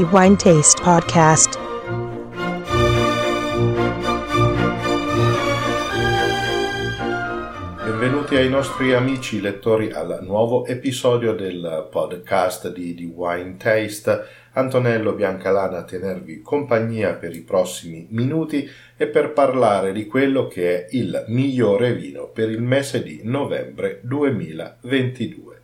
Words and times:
di 0.00 0.06
Wine 0.10 0.36
Taste 0.36 0.82
Podcast. 0.82 1.58
Benvenuti 7.84 8.34
ai 8.36 8.48
nostri 8.48 8.94
amici 8.94 9.42
lettori 9.42 9.92
al 9.92 10.20
nuovo 10.22 10.64
episodio 10.64 11.34
del 11.34 11.88
podcast 11.90 12.72
di, 12.72 12.94
di 12.94 13.04
Wine 13.04 13.58
Taste. 13.58 14.24
Antonello 14.52 15.12
Biancalana 15.12 15.80
a 15.80 15.84
tenervi 15.84 16.40
compagnia 16.40 17.12
per 17.12 17.36
i 17.36 17.42
prossimi 17.42 18.06
minuti 18.08 18.66
e 18.96 19.06
per 19.06 19.34
parlare 19.34 19.92
di 19.92 20.06
quello 20.06 20.46
che 20.46 20.86
è 20.86 20.96
il 20.96 21.26
migliore 21.28 21.92
vino 21.92 22.28
per 22.28 22.48
il 22.48 22.62
mese 22.62 23.02
di 23.02 23.20
novembre 23.24 24.00
2022 24.02 25.58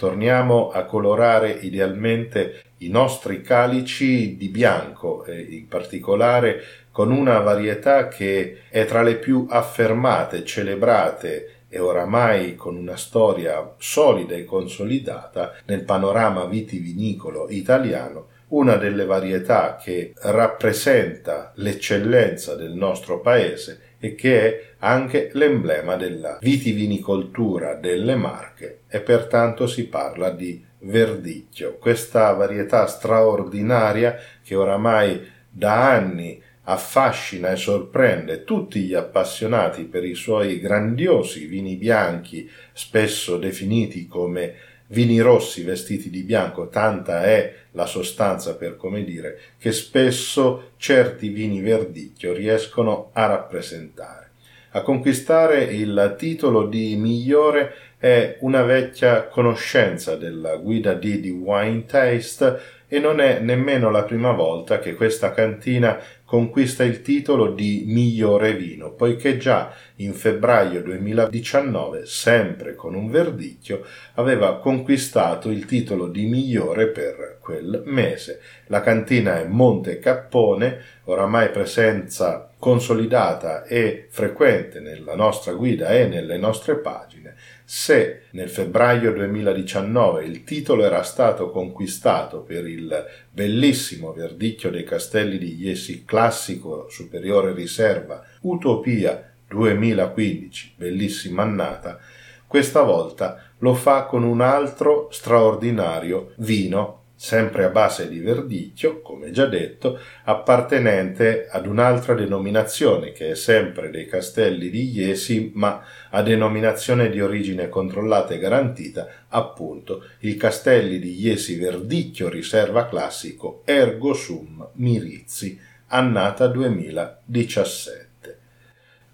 torniamo 0.00 0.70
a 0.70 0.84
colorare 0.84 1.50
idealmente 1.50 2.62
i 2.82 2.88
nostri 2.88 3.42
calici 3.42 4.36
di 4.36 4.48
bianco, 4.48 5.24
e 5.24 5.40
in 5.40 5.68
particolare 5.68 6.62
con 6.90 7.10
una 7.10 7.38
varietà 7.38 8.08
che 8.08 8.62
è 8.68 8.84
tra 8.84 9.02
le 9.02 9.16
più 9.16 9.46
affermate, 9.48 10.44
celebrate 10.44 11.54
e 11.68 11.78
oramai 11.78 12.56
con 12.56 12.76
una 12.76 12.96
storia 12.96 13.74
solida 13.78 14.34
e 14.34 14.44
consolidata 14.44 15.54
nel 15.66 15.84
panorama 15.84 16.44
vitivinicolo 16.46 17.48
italiano, 17.48 18.26
una 18.48 18.74
delle 18.74 19.04
varietà 19.04 19.76
che 19.80 20.12
rappresenta 20.22 21.52
l'eccellenza 21.56 22.56
del 22.56 22.72
nostro 22.72 23.20
paese 23.20 23.80
e 24.00 24.14
che 24.14 24.40
è 24.40 24.62
anche 24.78 25.30
l'emblema 25.34 25.94
della 25.94 26.38
vitivinicoltura 26.40 27.74
delle 27.74 28.16
Marche 28.16 28.80
e 28.88 29.00
pertanto 29.00 29.66
si 29.68 29.86
parla 29.86 30.30
di 30.30 30.64
verdicchio, 30.80 31.76
questa 31.78 32.32
varietà 32.32 32.86
straordinaria 32.86 34.16
che 34.42 34.54
oramai 34.54 35.20
da 35.50 35.90
anni 35.90 36.42
affascina 36.64 37.50
e 37.50 37.56
sorprende 37.56 38.44
tutti 38.44 38.80
gli 38.80 38.94
appassionati 38.94 39.84
per 39.84 40.04
i 40.04 40.14
suoi 40.14 40.60
grandiosi 40.60 41.46
vini 41.46 41.76
bianchi, 41.76 42.48
spesso 42.72 43.36
definiti 43.36 44.06
come 44.06 44.54
vini 44.88 45.20
rossi 45.20 45.62
vestiti 45.62 46.10
di 46.10 46.22
bianco, 46.22 46.68
tanta 46.68 47.24
è 47.24 47.54
la 47.72 47.86
sostanza 47.86 48.56
per 48.56 48.76
come 48.76 49.04
dire, 49.04 49.38
che 49.58 49.72
spesso 49.72 50.72
certi 50.76 51.28
vini 51.28 51.60
verdicchio 51.60 52.32
riescono 52.32 53.10
a 53.12 53.26
rappresentare. 53.26 54.30
A 54.72 54.82
conquistare 54.82 55.64
il 55.64 56.14
titolo 56.16 56.66
di 56.66 56.94
migliore 56.96 57.74
è 58.00 58.38
una 58.40 58.62
vecchia 58.62 59.26
conoscenza 59.26 60.16
della 60.16 60.56
guida 60.56 60.94
D 60.94 61.18
di 61.18 61.28
Wine 61.28 61.84
Taste 61.84 62.58
e 62.88 62.98
non 62.98 63.20
è 63.20 63.40
nemmeno 63.40 63.90
la 63.90 64.04
prima 64.04 64.32
volta 64.32 64.78
che 64.78 64.94
questa 64.94 65.32
cantina 65.32 66.00
conquista 66.24 66.82
il 66.82 67.02
titolo 67.02 67.52
di 67.52 67.84
migliore 67.86 68.54
vino, 68.54 68.92
poiché 68.92 69.36
già 69.36 69.72
in 69.96 70.14
febbraio 70.14 70.82
2019, 70.82 72.06
sempre 72.06 72.74
con 72.74 72.94
un 72.94 73.10
verdicchio, 73.10 73.84
aveva 74.14 74.58
conquistato 74.58 75.50
il 75.50 75.66
titolo 75.66 76.08
di 76.08 76.24
migliore 76.24 76.86
per 76.86 77.38
quel 77.40 77.82
mese. 77.84 78.40
La 78.68 78.80
cantina 78.80 79.40
è 79.40 79.44
Monte 79.44 79.98
Cappone, 79.98 80.82
oramai 81.04 81.50
presenza 81.50 82.50
consolidata 82.58 83.64
e 83.64 84.06
frequente 84.10 84.80
nella 84.80 85.14
nostra 85.14 85.52
guida 85.52 85.90
e 85.90 86.06
nelle 86.06 86.38
nostre 86.38 86.76
pagine, 86.76 87.34
se 87.72 88.22
nel 88.32 88.50
febbraio 88.50 89.12
2019 89.12 90.24
il 90.24 90.42
titolo 90.42 90.82
era 90.82 91.04
stato 91.04 91.50
conquistato 91.50 92.40
per 92.40 92.66
il 92.66 93.06
bellissimo 93.30 94.12
verdicchio 94.12 94.70
dei 94.70 94.82
castelli 94.82 95.38
di 95.38 95.54
Iesi 95.54 96.04
classico 96.04 96.88
superiore 96.90 97.54
riserva 97.54 98.24
Utopia 98.40 99.34
2015, 99.46 100.74
bellissima 100.78 101.42
annata, 101.42 102.00
questa 102.44 102.82
volta 102.82 103.40
lo 103.58 103.74
fa 103.74 104.02
con 104.02 104.24
un 104.24 104.40
altro 104.40 105.06
straordinario 105.12 106.32
vino 106.38 106.99
sempre 107.22 107.64
a 107.64 107.68
base 107.68 108.08
di 108.08 108.18
verdicchio, 108.18 109.02
come 109.02 109.30
già 109.30 109.44
detto, 109.44 109.98
appartenente 110.24 111.48
ad 111.50 111.66
un'altra 111.66 112.14
denominazione 112.14 113.12
che 113.12 113.32
è 113.32 113.34
sempre 113.34 113.90
dei 113.90 114.06
castelli 114.06 114.70
di 114.70 114.90
Iesi, 114.90 115.50
ma 115.54 115.84
a 116.08 116.22
denominazione 116.22 117.10
di 117.10 117.20
origine 117.20 117.68
controllata 117.68 118.32
e 118.32 118.38
garantita, 118.38 119.06
appunto, 119.28 120.02
il 120.20 120.38
castelli 120.38 120.98
di 120.98 121.20
Iesi 121.20 121.58
Verdicchio 121.58 122.30
Riserva 122.30 122.88
Classico 122.88 123.60
Ergo 123.66 124.14
Sum 124.14 124.66
Mirizzi, 124.76 125.60
annata 125.88 126.46
2017. 126.46 128.08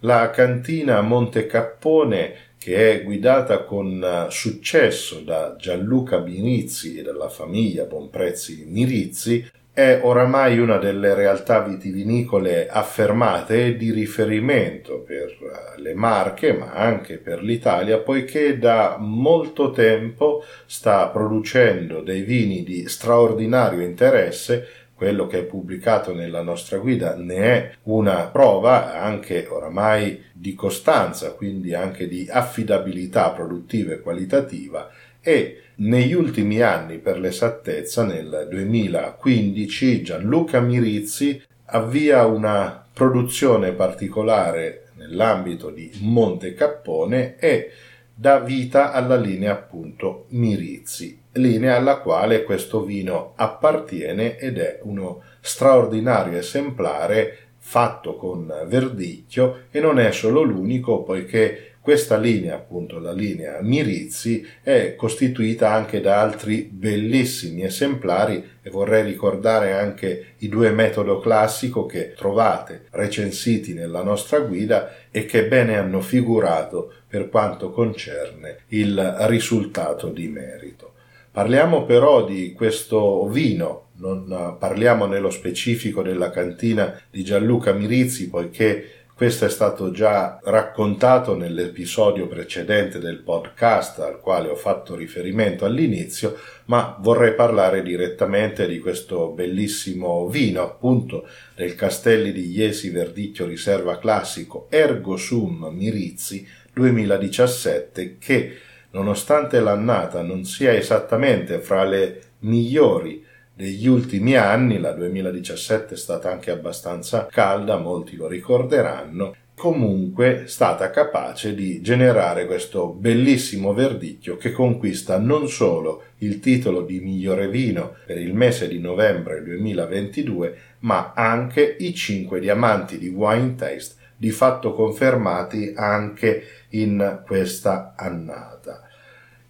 La 0.01 0.31
cantina 0.31 1.01
Monte 1.01 1.47
Cappone 1.47 2.35
che 2.59 2.93
è 2.93 3.03
guidata 3.03 3.65
con 3.65 4.03
eh, 4.03 4.31
successo 4.31 5.21
da 5.21 5.57
Gianluca 5.59 6.19
Binizzi 6.19 6.97
e 6.99 7.03
dalla 7.03 7.29
famiglia 7.29 7.85
Bonprezzi 7.85 8.65
Mirizzi, 8.69 9.49
è 9.77 10.01
oramai 10.03 10.59
una 10.59 10.79
delle 10.79 11.15
realtà 11.15 11.61
vitivinicole 11.61 12.67
affermate 12.67 13.67
e 13.67 13.77
di 13.77 13.91
riferimento 13.91 15.01
per 15.01 15.29
eh, 15.29 15.81
le 15.83 15.93
Marche, 15.93 16.55
ma 16.55 16.73
anche 16.73 17.19
per 17.19 17.43
l'Italia, 17.43 17.99
poiché 17.99 18.59
da 18.59 18.97
molto 18.99 19.73
tempo 19.73 20.43
sta 20.65 21.09
producendo 21.09 22.01
dei 22.01 22.23
vini 22.23 22.63
di 22.65 22.89
straordinario 22.89 23.83
interesse 23.83 24.86
quello 24.97 25.27
che 25.27 25.41
è 25.41 25.45
pubblicato 25.45 26.15
nella 26.15 26.41
nostra 26.41 26.79
guida 26.79 27.15
ne 27.15 27.37
è 27.37 27.73
una 27.85 28.29
prova 28.29 28.99
anche 29.01 29.47
oramai 29.47 30.25
di 30.33 30.55
costanza, 30.55 31.33
quindi 31.33 31.75
anche 31.75 32.09
di 32.09 32.27
affidabilità 32.31 33.31
produttiva 33.31 33.93
e 33.93 34.01
qualitativa 34.01 34.91
e 35.21 35.61
negli 35.77 36.15
ultimi 36.15 36.63
anni, 36.63 36.99
per 36.99 37.19
l'esattezza, 37.19 38.05
nel 38.05 38.47
2015 38.49 40.03
Gianluca 40.03 40.61
Mirizzi 40.61 41.43
avvia 41.67 42.25
una 42.25 42.87
produzione 42.93 43.73
particolare 43.73 44.87
nell'ambito 44.95 45.71
di 45.71 45.91
Monte 46.01 46.55
Cappone 46.55 47.37
e 47.39 47.71
dà 48.15 48.39
vita 48.39 48.93
alla 48.93 49.17
linea 49.17 49.53
appunto 49.53 50.25
Mirizzi, 50.29 51.21
linea 51.37 51.77
alla 51.77 51.99
quale 51.99 52.43
questo 52.43 52.83
vino 52.83 53.33
appartiene 53.37 54.37
ed 54.39 54.59
è 54.59 54.81
uno 54.83 55.23
straordinario 55.41 56.39
esemplare 56.39 57.39
fatto 57.59 58.17
con 58.17 58.53
verdicchio 58.67 59.65
e 59.71 59.81
non 59.81 59.99
è 59.99 60.13
solo 60.13 60.43
l'unico 60.43 61.03
poiché 61.03 61.77
questa 61.87 62.17
linea, 62.17 62.57
appunto 62.57 62.99
la 62.99 63.13
linea 63.13 63.61
Mirizzi, 63.61 64.45
è 64.61 64.97
costituita 64.97 65.71
anche 65.71 66.01
da 66.01 66.21
altri 66.21 66.63
bellissimi 66.63 67.63
esemplari 67.63 68.45
e 68.61 68.71
vorrei 68.71 69.05
ricordare 69.05 69.73
anche 69.73 70.35
i 70.39 70.49
due 70.49 70.73
metodo 70.73 71.21
classico 71.21 71.87
che 71.87 72.13
trovate 72.13 72.87
recensiti 72.91 73.73
nella 73.73 74.03
nostra 74.03 74.41
guida 74.41 74.95
e 75.13 75.27
che 75.27 75.47
bene 75.47 75.79
hanno 75.79 76.01
figurato 76.01 76.93
per 77.07 77.29
quanto 77.29 77.71
concerne 77.71 78.63
il 78.71 79.15
risultato 79.21 80.09
di 80.09 80.27
merito. 80.27 80.95
Parliamo 81.37 81.85
però 81.85 82.25
di 82.25 82.55
questo 82.55 83.29
vino, 83.29 83.89
non 83.97 84.57
parliamo 84.59 85.05
nello 85.05 85.29
specifico 85.29 86.01
della 86.01 86.31
cantina 86.31 86.99
di 87.11 87.23
Gianluca 87.23 87.75
Mirizzi 87.75 88.31
poiché 88.31 89.05
questo 89.15 89.45
è 89.45 89.51
stato 89.51 89.91
già 89.91 90.41
raccontato 90.43 91.37
nell'episodio 91.37 92.27
precedente 92.27 92.99
del 92.99 93.19
podcast 93.19 93.99
al 93.99 94.19
quale 94.23 94.49
ho 94.49 94.55
fatto 94.55 94.95
riferimento 94.95 95.67
all'inizio, 95.67 96.39
ma 96.67 96.97
vorrei 97.01 97.35
parlare 97.35 97.83
direttamente 97.83 98.67
di 98.67 98.79
questo 98.79 99.29
bellissimo 99.29 100.29
vino, 100.29 100.63
appunto, 100.63 101.29
del 101.55 101.75
Castelli 101.75 102.33
di 102.33 102.51
Iesi 102.51 102.89
Verdicchio 102.89 103.45
Riserva 103.45 103.99
Classico 103.99 104.69
Ergo 104.71 105.19
Sum 105.19 105.69
Mirizzi 105.71 106.49
2017 106.73 108.17
che, 108.19 108.57
nonostante 108.91 109.61
l'annata 109.61 110.23
non 110.23 110.45
sia 110.45 110.73
esattamente 110.73 111.59
fra 111.59 111.85
le 111.85 112.21
migliori 112.41 113.25
degli 113.55 113.87
ultimi 113.87 114.37
anni, 114.37 114.79
la 114.79 114.93
2017 114.93 115.95
è 115.95 115.97
stata 115.97 116.31
anche 116.31 116.51
abbastanza 116.51 117.27
calda, 117.31 117.79
molti 117.79 118.17
lo 118.17 118.27
ricorderanno, 118.27 119.35
comunque 119.55 120.43
stata 120.47 120.91
capace 120.91 121.55
di 121.55 121.81
generare 121.81 122.45
questo 122.45 122.89
bellissimo 122.89 123.73
verdicchio 123.73 124.37
che 124.37 124.53
conquista 124.53 125.19
non 125.19 125.49
solo 125.49 126.03
il 126.19 126.41
titolo 126.41 126.83
di 126.83 127.01
migliore 127.01 127.49
vino 127.49 127.95
per 128.05 128.19
il 128.19 128.35
mese 128.35 128.69
di 128.69 128.79
novembre 128.79 129.43
2022, 129.43 130.57
ma 130.81 131.15
anche 131.15 131.77
i 131.79 131.95
cinque 131.95 132.39
diamanti 132.39 132.99
di 132.99 133.09
Wine 133.09 133.55
Taste 133.55 133.95
di 134.19 134.31
fatto 134.31 134.73
confermati 134.73 135.73
anche 135.75 136.43
in 136.81 137.23
questa 137.25 137.95
annata. 137.97 138.83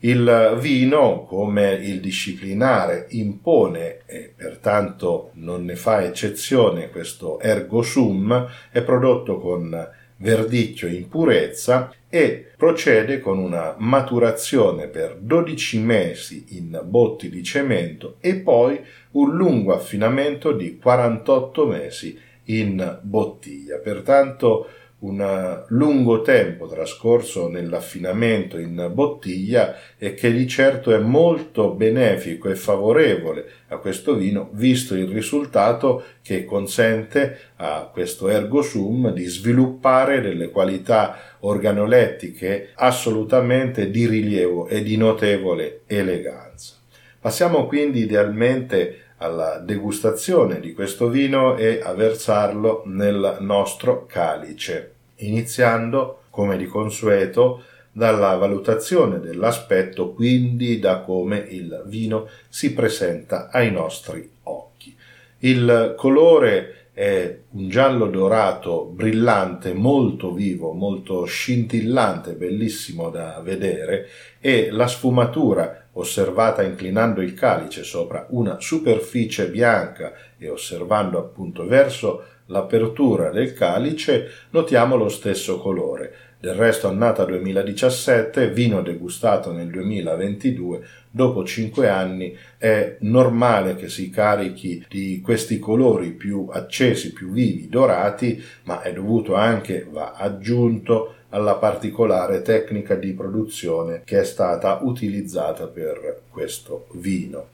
Il 0.01 0.57
vino, 0.61 1.25
come 1.25 1.73
il 1.73 2.01
disciplinare 2.01 3.07
impone 3.11 4.01
e 4.05 4.33
pertanto 4.37 5.31
non 5.35 5.65
ne 5.65 5.75
fa 5.75 6.05
eccezione 6.05 6.91
questo 6.91 7.41
ergo 7.41 7.83
sum, 7.83 8.47
è 8.71 8.83
prodotto 8.83 9.39
con 9.39 9.89
verdicchio 10.19 10.89
in 10.89 11.09
purezza 11.09 11.93
e 12.09 12.53
procede 12.57 13.21
con 13.21 13.39
una 13.39 13.75
maturazione 13.79 14.87
per 14.87 15.17
12 15.19 15.79
mesi 15.81 16.45
in 16.51 16.81
botti 16.85 17.29
di 17.29 17.43
cemento 17.43 18.17
e 18.21 18.37
poi 18.37 18.81
un 19.13 19.35
lungo 19.35 19.75
affinamento 19.75 20.53
di 20.53 20.79
48 20.79 21.67
mesi 21.67 22.19
in 22.45 22.99
bottiglia. 23.03 23.79
Pertanto 23.79 24.69
un 24.99 25.65
lungo 25.69 26.23
tempo 26.23 26.67
trascorso 26.67 27.49
nell'affinamento 27.49 28.59
in 28.59 28.91
bottiglia 28.95 29.77
e 29.99 30.15
che 30.15 30.33
di 30.33 30.49
certo 30.49 30.95
è 30.95 30.99
molto 30.99 31.73
benefico 31.73 32.49
e 32.49 32.55
favorevole 32.55 33.45
a 33.69 33.77
questo 33.77 34.15
vino 34.15 34.49
visto 34.53 34.95
il 34.95 35.09
risultato 35.09 36.03
che 36.23 36.47
consente 36.47 37.39
a 37.57 37.91
questo 37.93 38.29
ergo 38.29 38.63
sum 38.63 39.13
di 39.13 39.25
sviluppare 39.25 40.23
delle 40.23 40.51
qualità 40.51 41.19
organolettiche 41.41 42.71
assolutamente 42.75 43.91
di 43.91 44.07
rilievo 44.07 44.67
e 44.67 44.83
di 44.83 44.97
notevole 44.97 45.83
eleganza. 45.87 46.75
Passiamo 47.21 47.67
quindi 47.67 48.01
idealmente 48.01 49.06
alla 49.19 49.59
degustazione 49.59 50.61
di 50.61 50.73
questo 50.75 51.09
vino 51.09 51.57
e 51.57 51.81
a 51.83 51.93
versarlo 51.95 52.83
nel 52.87 53.39
nostro 53.41 54.07
calice, 54.07 54.93
iniziando, 55.17 56.23
come 56.31 56.57
di 56.57 56.67
consueto, 56.67 57.63
dalla 57.91 58.37
valutazione 58.37 59.21
dell'aspetto, 59.21 60.13
quindi 60.13 60.79
da 60.79 61.01
come 61.01 61.39
il 61.39 61.85
vino 61.87 62.29
si 62.49 62.75
presenta 62.75 63.49
ai 63.51 63.73
nostri 63.73 64.31
occhi. 64.43 64.95
Il 65.39 65.95
colore 65.97 66.89
è 66.93 67.39
un 67.53 67.69
giallo 67.71 68.07
dorato 68.07 68.85
brillante, 68.85 69.73
molto 69.73 70.33
vivo, 70.33 70.73
molto 70.73 71.25
scintillante, 71.25 72.33
bellissimo 72.33 73.09
da 73.09 73.41
vedere 73.43 74.09
e 74.41 74.71
la 74.71 74.87
sfumatura 74.87 75.86
osservata 75.99 76.63
inclinando 76.63 77.21
il 77.21 77.35
calice 77.35 77.83
sopra 77.83 78.27
una 78.31 78.57
superficie 78.61 79.49
bianca 79.49 80.13
e 80.39 80.49
osservando 80.49 81.19
appunto 81.19 81.67
verso 81.67 82.25
l'apertura 82.47 83.31
del 83.31 83.53
calice, 83.53 84.31
notiamo 84.51 84.97
lo 84.97 85.09
stesso 85.09 85.59
colore. 85.59 86.15
Del 86.39 86.55
resto 86.55 86.87
annata 86.89 87.25
2017, 87.25 88.51
vino 88.51 88.83
degustato 88.83 89.53
nel 89.53 89.69
2022, 89.69 90.85
dopo 91.11 91.45
cinque 91.45 91.89
anni 91.89 92.37
è 92.59 92.99
normale 93.01 93.75
che 93.75 93.89
si 93.89 94.11
carichi 94.11 94.85
di 94.89 95.21
questi 95.25 95.59
colori 95.59 96.11
più 96.11 96.47
accesi, 96.53 97.13
più 97.13 97.31
vivi, 97.31 97.69
dorati, 97.69 98.41
ma 98.65 98.83
è 98.83 98.93
dovuto 98.93 99.35
anche, 99.35 99.89
va 99.91 100.13
aggiunto, 100.13 101.15
alla 101.37 101.57
particolare 101.57 102.41
tecnica 102.41 102.95
di 102.95 103.13
produzione 103.13 104.01
che 104.05 104.21
è 104.21 104.25
stata 104.25 104.79
utilizzata 104.83 105.67
per 105.67 106.23
questo 106.31 106.87
vino. 106.93 107.49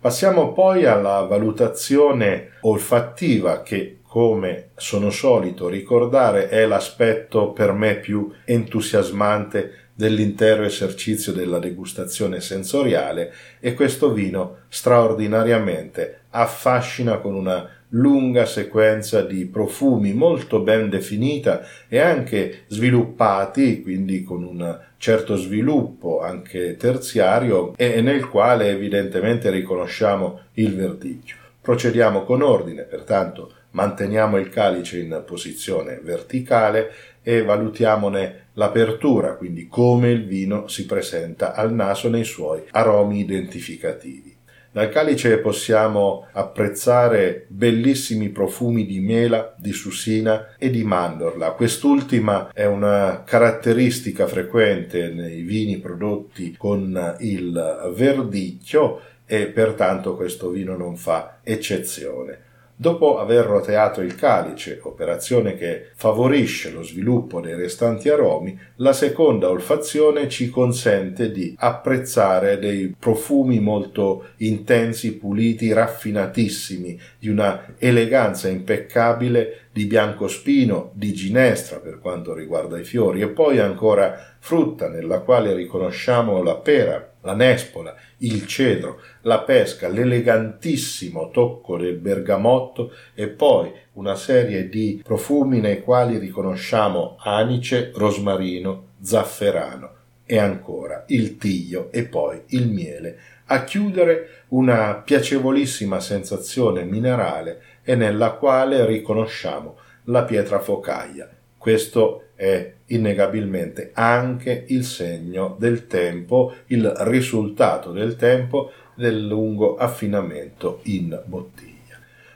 Passiamo 0.00 0.52
poi 0.52 0.86
alla 0.86 1.22
valutazione 1.22 2.50
olfattiva 2.60 3.62
che 3.62 3.98
come 4.06 4.68
sono 4.76 5.10
solito 5.10 5.68
ricordare 5.68 6.48
è 6.48 6.64
l'aspetto 6.66 7.50
per 7.50 7.72
me 7.72 7.96
più 7.96 8.30
entusiasmante 8.44 9.88
dell'intero 9.92 10.62
esercizio 10.62 11.32
della 11.32 11.58
degustazione 11.58 12.40
sensoriale 12.40 13.32
e 13.58 13.74
questo 13.74 14.12
vino 14.12 14.58
straordinariamente 14.68 16.20
affascina 16.30 17.18
con 17.18 17.34
una 17.34 17.68
lunga 17.90 18.46
sequenza 18.46 19.22
di 19.22 19.46
profumi 19.46 20.12
molto 20.12 20.60
ben 20.60 20.88
definita 20.88 21.62
e 21.88 21.98
anche 21.98 22.64
sviluppati, 22.66 23.82
quindi 23.82 24.22
con 24.22 24.42
un 24.42 24.78
certo 24.98 25.36
sviluppo 25.36 26.20
anche 26.20 26.76
terziario 26.76 27.74
e 27.76 28.00
nel 28.00 28.28
quale 28.28 28.70
evidentemente 28.70 29.50
riconosciamo 29.50 30.40
il 30.54 30.74
verdicchio. 30.74 31.36
Procediamo 31.60 32.24
con 32.24 32.42
ordine, 32.42 32.82
pertanto 32.82 33.52
manteniamo 33.70 34.38
il 34.38 34.48
calice 34.48 34.98
in 34.98 35.22
posizione 35.26 36.00
verticale 36.02 36.92
e 37.22 37.42
valutiamone 37.42 38.46
l'apertura, 38.54 39.34
quindi 39.34 39.66
come 39.68 40.10
il 40.10 40.24
vino 40.24 40.68
si 40.68 40.86
presenta 40.86 41.54
al 41.54 41.74
naso 41.74 42.08
nei 42.08 42.24
suoi 42.24 42.62
aromi 42.70 43.18
identificativi. 43.18 44.35
Dal 44.76 44.90
calice 44.90 45.38
possiamo 45.38 46.26
apprezzare 46.32 47.46
bellissimi 47.48 48.28
profumi 48.28 48.84
di 48.84 49.00
mela, 49.00 49.54
di 49.56 49.72
susina 49.72 50.54
e 50.58 50.68
di 50.68 50.84
mandorla. 50.84 51.52
Quest'ultima 51.52 52.50
è 52.52 52.66
una 52.66 53.22
caratteristica 53.24 54.26
frequente 54.26 55.08
nei 55.08 55.40
vini 55.40 55.78
prodotti 55.78 56.54
con 56.58 57.16
il 57.20 57.90
verdicchio 57.94 59.00
e 59.24 59.46
pertanto 59.46 60.14
questo 60.14 60.50
vino 60.50 60.76
non 60.76 60.98
fa 60.98 61.38
eccezione. 61.42 62.45
Dopo 62.78 63.18
aver 63.18 63.46
roteato 63.46 64.02
il 64.02 64.16
calice, 64.16 64.80
operazione 64.82 65.54
che 65.54 65.92
favorisce 65.94 66.70
lo 66.70 66.82
sviluppo 66.82 67.40
dei 67.40 67.54
restanti 67.54 68.10
aromi, 68.10 68.58
la 68.76 68.92
seconda 68.92 69.48
olfazione 69.48 70.28
ci 70.28 70.50
consente 70.50 71.30
di 71.32 71.54
apprezzare 71.56 72.58
dei 72.58 72.94
profumi 72.98 73.60
molto 73.60 74.26
intensi, 74.36 75.16
puliti, 75.16 75.72
raffinatissimi, 75.72 77.00
di 77.18 77.30
una 77.30 77.76
eleganza 77.78 78.48
impeccabile 78.48 79.68
di 79.72 79.86
biancospino, 79.86 80.90
di 80.92 81.14
ginestra 81.14 81.78
per 81.78 81.98
quanto 81.98 82.34
riguarda 82.34 82.78
i 82.78 82.84
fiori 82.84 83.22
e 83.22 83.28
poi 83.28 83.58
ancora 83.58 84.34
frutta 84.38 84.90
nella 84.90 85.20
quale 85.20 85.54
riconosciamo 85.54 86.42
la 86.42 86.56
pera, 86.56 87.14
la 87.26 87.34
nespola, 87.34 87.94
il 88.18 88.46
cedro, 88.46 89.00
la 89.22 89.40
pesca, 89.40 89.88
l'elegantissimo 89.88 91.30
tocco 91.30 91.76
del 91.76 91.96
bergamotto 91.96 92.92
e 93.14 93.26
poi 93.26 93.70
una 93.94 94.14
serie 94.14 94.68
di 94.68 95.02
profumi 95.04 95.60
nei 95.60 95.82
quali 95.82 96.16
riconosciamo 96.18 97.16
anice, 97.18 97.90
rosmarino, 97.94 98.92
zafferano 99.02 99.90
e 100.24 100.38
ancora 100.38 101.04
il 101.08 101.36
tiglio 101.36 101.88
e 101.90 102.04
poi 102.04 102.40
il 102.48 102.68
miele, 102.68 103.18
a 103.46 103.64
chiudere 103.64 104.44
una 104.48 104.94
piacevolissima 104.94 106.00
sensazione 106.00 106.84
minerale 106.84 107.62
e 107.82 107.94
nella 107.96 108.32
quale 108.32 108.86
riconosciamo 108.86 109.78
la 110.04 110.24
pietra 110.24 110.60
focaia. 110.60 111.28
Questo 111.58 112.25
è 112.36 112.72
innegabilmente 112.86 113.90
anche 113.94 114.66
il 114.68 114.84
segno 114.84 115.56
del 115.58 115.86
tempo, 115.86 116.54
il 116.66 116.86
risultato 116.98 117.90
del 117.90 118.14
tempo 118.14 118.70
del 118.94 119.26
lungo 119.26 119.76
affinamento 119.76 120.80
in 120.84 121.20
bottiglia. 121.24 121.74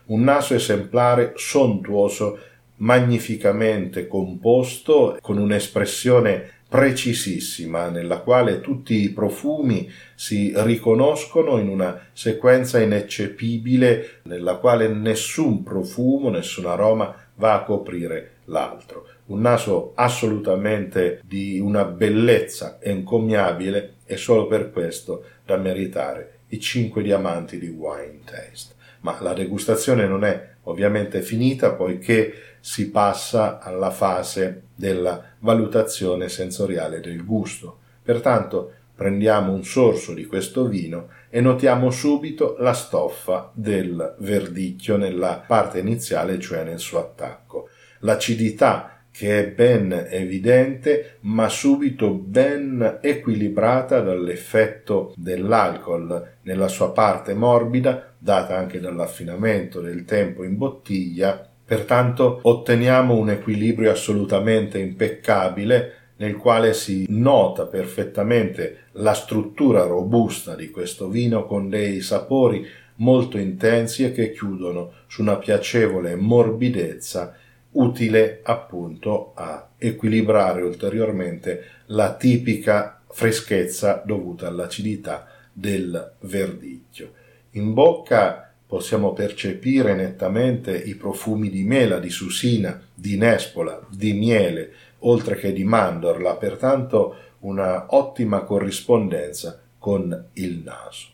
Un 0.07 0.25
naso 0.25 0.55
esemplare 0.55 1.35
sontuoso, 1.37 2.39
magnificamente 2.77 4.09
composto, 4.09 5.19
con 5.21 5.39
un'espressione 5.39 6.59
precisissima 6.71 7.89
nella 7.89 8.19
quale 8.19 8.61
tutti 8.61 9.03
i 9.03 9.11
profumi 9.11 9.91
si 10.15 10.53
riconoscono 10.55 11.59
in 11.59 11.69
una 11.69 12.07
sequenza 12.13 12.81
ineccepibile 12.81 14.21
nella 14.23 14.55
quale 14.55 14.87
nessun 14.87 15.65
profumo, 15.65 16.31
nessun 16.31 16.67
aroma 16.67 17.13
va 17.35 17.55
a 17.55 17.65
coprire 17.65 18.35
l'altro 18.51 19.07
un 19.27 19.41
naso 19.41 19.93
assolutamente 19.95 21.21
di 21.25 21.59
una 21.59 21.85
bellezza 21.85 22.79
encomiabile 22.81 23.95
e 24.05 24.17
solo 24.17 24.47
per 24.47 24.71
questo 24.71 25.25
da 25.45 25.57
meritare 25.57 26.41
i 26.49 26.61
cinque 26.61 27.03
diamanti 27.03 27.59
di 27.59 27.69
Wine 27.69 28.21
Taste. 28.25 28.75
Ma 29.01 29.17
la 29.21 29.33
degustazione 29.33 30.07
non 30.07 30.25
è 30.25 30.49
ovviamente 30.65 31.23
finita 31.23 31.73
poiché 31.73 32.57
si 32.61 32.91
passa 32.91 33.61
alla 33.61 33.91
fase 33.91 34.65
della 34.75 35.23
valutazione 35.39 36.29
sensoriale 36.29 37.01
del 37.01 37.25
gusto. 37.25 37.79
Pertanto 38.03 38.73
prendiamo 38.95 39.53
un 39.53 39.65
sorso 39.65 40.13
di 40.13 40.27
questo 40.27 40.67
vino 40.67 41.09
e 41.31 41.41
notiamo 41.41 41.91
subito 41.91 42.57
la 42.59 42.75
stoffa 42.75 43.51
del 43.55 44.17
verdicchio 44.19 44.99
nella 44.99 45.43
parte 45.47 45.79
iniziale, 45.79 46.39
cioè 46.39 46.65
nel 46.65 46.81
suo 46.81 46.99
attacco. 46.99 47.70
L'acidità 48.01 49.01
che 49.11 49.41
è 49.41 49.49
ben 49.49 50.07
evidente 50.09 51.17
ma 51.21 51.49
subito 51.49 52.11
ben 52.11 52.99
equilibrata 53.01 54.01
dall'effetto 54.01 55.13
dell'alcol 55.17 56.35
nella 56.43 56.69
sua 56.69 56.93
parte 56.93 57.35
morbida 57.35 58.15
data 58.17 58.57
anche 58.57 58.81
dall'affinamento 58.81 59.81
del 59.81 60.05
tempo 60.05 60.45
in 60.45 60.57
bottiglia. 60.57 61.49
Pertanto 61.65 62.41
otteniamo 62.43 63.15
un 63.15 63.31
equilibrio 63.31 63.91
assolutamente 63.91 64.79
impeccabile 64.79 65.95
nel 66.17 66.37
quale 66.37 66.75
si 66.75 67.07
nota 67.09 67.67
perfettamente 67.67 68.85
la 68.93 69.15
struttura 69.15 69.85
robusta 69.85 70.55
di 70.55 70.71
questo 70.71 71.09
vino 71.09 71.47
con 71.47 71.69
dei 71.69 72.01
sapori 72.01 72.67
molto 72.97 73.39
intensi 73.39 74.05
e 74.05 74.13
che 74.13 74.33
chiudono 74.33 74.93
su 75.07 75.23
una 75.23 75.37
piacevole 75.37 76.15
morbidezza 76.17 77.35
utile 77.73 78.41
appunto 78.43 79.33
a 79.35 79.69
equilibrare 79.77 80.63
ulteriormente 80.63 81.65
la 81.87 82.15
tipica 82.15 83.01
freschezza 83.09 84.03
dovuta 84.05 84.47
all'acidità 84.47 85.27
del 85.53 86.13
verdicchio. 86.21 87.13
In 87.53 87.73
bocca 87.73 88.53
possiamo 88.67 89.13
percepire 89.13 89.95
nettamente 89.95 90.77
i 90.77 90.95
profumi 90.95 91.51
di 91.51 91.65
mela, 91.65 91.99
di 91.99 92.11
susina, 92.11 92.81
di 92.95 93.17
nespola, 93.17 93.85
di 93.91 94.13
miele, 94.13 94.73
oltre 95.01 95.37
che 95.37 95.53
di 95.53 95.65
mandorla, 95.65 96.37
pertanto 96.37 97.17
una 97.41 97.87
ottima 97.89 98.43
corrispondenza 98.43 99.61
con 99.79 100.27
il 100.35 100.63
naso. 100.65 101.09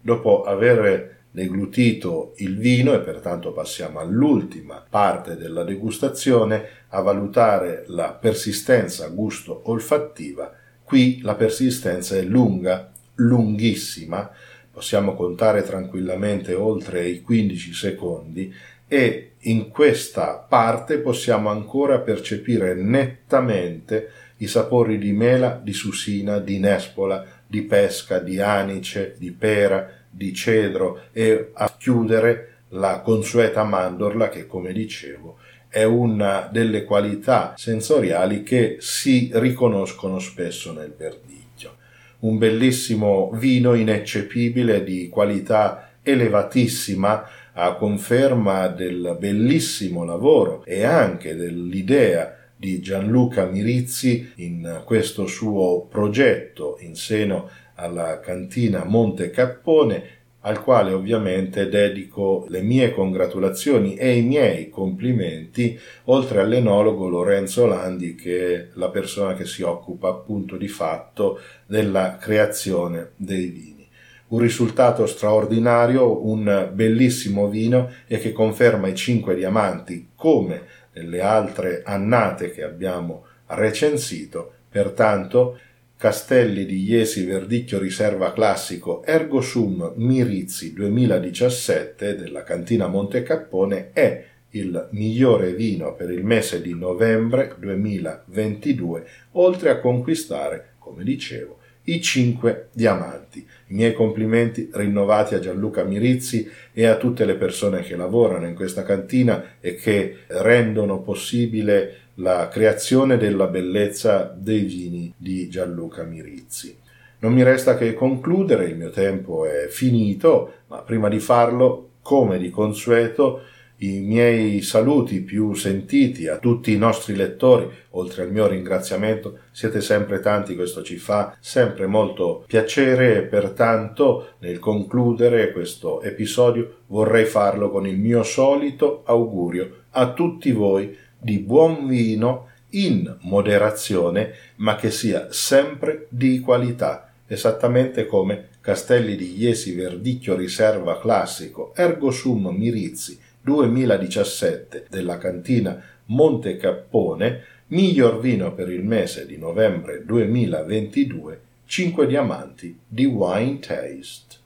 Dopo 0.00 0.42
aver 0.44 1.17
deglutito 1.30 2.32
il 2.36 2.56
vino 2.56 2.94
e 2.94 3.00
pertanto 3.00 3.52
passiamo 3.52 4.00
all'ultima 4.00 4.84
parte 4.88 5.36
della 5.36 5.64
degustazione 5.64 6.66
a 6.88 7.00
valutare 7.00 7.84
la 7.88 8.12
persistenza 8.12 9.08
gusto 9.08 9.62
olfattiva. 9.64 10.52
Qui 10.82 11.20
la 11.22 11.34
persistenza 11.34 12.16
è 12.16 12.22
lunga, 12.22 12.90
lunghissima, 13.16 14.30
possiamo 14.70 15.14
contare 15.14 15.62
tranquillamente 15.62 16.54
oltre 16.54 17.06
i 17.06 17.20
15 17.20 17.72
secondi 17.72 18.54
e 18.86 19.32
in 19.40 19.68
questa 19.68 20.36
parte 20.48 20.98
possiamo 20.98 21.50
ancora 21.50 21.98
percepire 21.98 22.74
nettamente 22.74 24.10
i 24.38 24.46
sapori 24.46 24.98
di 24.98 25.12
mela, 25.12 25.60
di 25.62 25.72
susina, 25.72 26.38
di 26.38 26.58
nespola, 26.58 27.24
di 27.46 27.62
pesca, 27.62 28.18
di 28.18 28.40
anice, 28.40 29.14
di 29.18 29.30
pera, 29.32 29.97
di 30.10 30.32
cedro 30.32 31.02
e 31.12 31.50
a 31.52 31.74
chiudere 31.76 32.54
la 32.70 33.00
consueta 33.00 33.64
mandorla 33.64 34.28
che, 34.28 34.46
come 34.46 34.72
dicevo, 34.72 35.38
è 35.68 35.84
una 35.84 36.48
delle 36.50 36.84
qualità 36.84 37.54
sensoriali 37.56 38.42
che 38.42 38.76
si 38.80 39.30
riconoscono 39.34 40.18
spesso 40.18 40.72
nel 40.72 40.94
verdicchio. 40.96 41.76
Un 42.20 42.38
bellissimo 42.38 43.30
vino 43.34 43.74
ineccepibile 43.74 44.82
di 44.82 45.08
qualità 45.08 45.90
elevatissima 46.02 47.28
a 47.52 47.74
conferma 47.74 48.68
del 48.68 49.16
bellissimo 49.18 50.04
lavoro 50.04 50.64
e 50.64 50.84
anche 50.84 51.34
dell'idea 51.36 52.34
di 52.56 52.80
Gianluca 52.80 53.44
Mirizzi 53.44 54.32
in 54.36 54.82
questo 54.84 55.26
suo 55.26 55.86
progetto 55.88 56.76
in 56.80 56.96
seno 56.96 57.48
alla 57.78 58.20
cantina 58.20 58.84
Monte 58.84 59.30
Cappone, 59.30 60.16
al 60.40 60.62
quale 60.62 60.92
ovviamente 60.92 61.68
dedico 61.68 62.46
le 62.48 62.62
mie 62.62 62.92
congratulazioni 62.92 63.96
e 63.96 64.16
i 64.16 64.22
miei 64.22 64.68
complimenti, 64.68 65.78
oltre 66.04 66.40
all'enologo 66.40 67.08
Lorenzo 67.08 67.66
Landi, 67.66 68.14
che 68.14 68.54
è 68.54 68.68
la 68.74 68.88
persona 68.88 69.34
che 69.34 69.44
si 69.44 69.62
occupa 69.62 70.08
appunto 70.08 70.56
di 70.56 70.68
fatto 70.68 71.40
della 71.66 72.16
creazione 72.20 73.10
dei 73.16 73.46
vini. 73.46 73.88
Un 74.28 74.40
risultato 74.40 75.06
straordinario, 75.06 76.26
un 76.26 76.70
bellissimo 76.72 77.48
vino 77.48 77.90
e 78.06 78.18
che 78.18 78.32
conferma 78.32 78.88
i 78.88 78.94
cinque 78.94 79.34
diamanti 79.34 80.10
come 80.14 80.62
nelle 80.92 81.20
altre 81.20 81.82
annate 81.84 82.50
che 82.50 82.62
abbiamo 82.62 83.24
recensito, 83.46 84.52
pertanto 84.68 85.58
Castelli 85.98 86.64
di 86.64 86.84
Iesi 86.84 87.24
Verdicchio 87.24 87.80
Riserva 87.80 88.32
Classico 88.32 89.02
Ergo 89.04 89.40
Sum 89.40 89.94
Mirizzi 89.96 90.72
2017 90.72 92.14
della 92.14 92.44
cantina 92.44 92.86
Montecappone 92.86 93.90
è 93.92 94.24
il 94.50 94.90
migliore 94.92 95.54
vino 95.54 95.96
per 95.96 96.12
il 96.12 96.24
mese 96.24 96.62
di 96.62 96.72
novembre 96.72 97.56
2022, 97.58 99.06
oltre 99.32 99.70
a 99.70 99.80
conquistare, 99.80 100.74
come 100.78 101.02
dicevo, 101.02 101.57
i 101.88 102.00
cinque 102.00 102.68
diamanti. 102.72 103.46
I 103.68 103.74
miei 103.74 103.92
complimenti 103.92 104.70
rinnovati 104.72 105.34
a 105.34 105.40
Gianluca 105.40 105.84
Mirizzi 105.84 106.48
e 106.72 106.86
a 106.86 106.96
tutte 106.96 107.24
le 107.24 107.34
persone 107.34 107.82
che 107.82 107.96
lavorano 107.96 108.46
in 108.46 108.54
questa 108.54 108.82
cantina 108.82 109.56
e 109.60 109.74
che 109.74 110.18
rendono 110.28 111.00
possibile 111.00 111.96
la 112.14 112.48
creazione 112.48 113.16
della 113.16 113.46
bellezza 113.46 114.34
dei 114.36 114.62
vini 114.62 115.12
di 115.16 115.48
Gianluca 115.48 116.02
Mirizzi. 116.02 116.76
Non 117.20 117.32
mi 117.32 117.42
resta 117.42 117.76
che 117.76 117.94
concludere, 117.94 118.66
il 118.66 118.76
mio 118.76 118.90
tempo 118.90 119.44
è 119.44 119.66
finito, 119.68 120.52
ma 120.68 120.78
prima 120.78 121.08
di 121.08 121.18
farlo, 121.18 121.90
come 122.02 122.38
di 122.38 122.50
consueto, 122.50 123.42
i 123.80 124.00
miei 124.00 124.60
saluti 124.62 125.20
più 125.20 125.54
sentiti 125.54 126.26
a 126.26 126.38
tutti 126.38 126.72
i 126.72 126.78
nostri 126.78 127.14
lettori, 127.14 127.68
oltre 127.90 128.22
al 128.22 128.32
mio 128.32 128.48
ringraziamento, 128.48 129.38
siete 129.52 129.80
sempre 129.80 130.20
tanti, 130.20 130.56
questo 130.56 130.82
ci 130.82 130.96
fa 130.96 131.36
sempre 131.38 131.86
molto 131.86 132.44
piacere. 132.46 133.18
E 133.18 133.22
pertanto 133.22 134.30
nel 134.38 134.58
concludere 134.58 135.52
questo 135.52 136.02
episodio 136.02 136.78
vorrei 136.86 137.24
farlo 137.24 137.70
con 137.70 137.86
il 137.86 137.98
mio 137.98 138.22
solito 138.22 139.02
augurio 139.04 139.84
a 139.90 140.12
tutti 140.12 140.50
voi 140.50 140.96
di 141.16 141.38
buon 141.38 141.86
vino 141.86 142.46
in 142.70 143.16
moderazione, 143.22 144.32
ma 144.56 144.76
che 144.76 144.90
sia 144.90 145.28
sempre 145.30 146.06
di 146.10 146.40
qualità, 146.40 147.12
esattamente 147.26 148.06
come 148.06 148.48
Castelli 148.60 149.16
di 149.16 149.38
Iesi 149.38 149.72
Verdicchio 149.74 150.36
Riserva 150.36 150.98
Classico 150.98 151.72
Ergo 151.74 152.10
Sum 152.10 152.48
Mirizzi 152.48 153.18
2017 153.40 154.86
della 154.88 155.18
cantina 155.18 155.82
Monte 156.06 156.56
Cappone, 156.56 157.44
miglior 157.68 158.20
vino 158.20 158.52
per 158.54 158.70
il 158.70 158.84
mese 158.84 159.26
di 159.26 159.36
novembre 159.36 160.04
2022, 160.04 161.40
5 161.66 162.06
diamanti 162.06 162.78
di 162.86 163.04
Wine 163.04 163.58
Taste. 163.58 164.36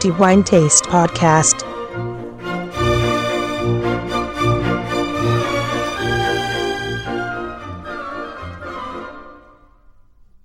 Die 0.00 0.10
Wine 0.16 0.42
Taste 0.44 0.88
Podcast. 0.88 1.77